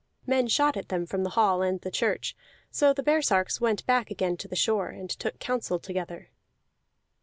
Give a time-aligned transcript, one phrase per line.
[0.25, 2.35] Men shot at them from the hall and the church;
[2.71, 6.29] so the baresarks went back again to the shore, and took counsel together.